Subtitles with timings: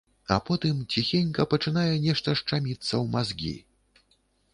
[0.35, 3.53] А потым ціхенька пачынае нешта шчаміцца ў мазгі.